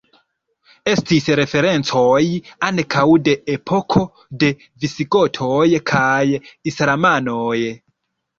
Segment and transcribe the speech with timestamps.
[0.91, 2.21] Estis referencoj
[2.69, 4.03] ankaŭ de epoko
[4.45, 4.51] de
[4.87, 6.25] visigotoj kaj
[6.75, 7.57] islamanoj.